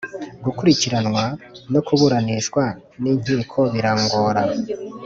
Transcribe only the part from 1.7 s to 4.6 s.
no kuburanishwa n inkiko birangora